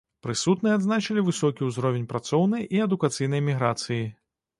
Прысутныя 0.25 0.77
адзначылі 0.77 1.23
высокі 1.27 1.67
ўзровень 1.67 2.07
працоўнай 2.13 2.65
і 2.79 2.81
адукацыйнай 2.87 3.45
міграцыі. 3.51 4.01